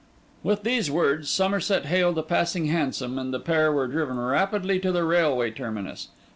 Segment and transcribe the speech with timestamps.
[0.41, 4.91] With these words, Somerset hailed a passing hansom; and the pair were driven rapidly to
[4.91, 6.07] the railway terminus.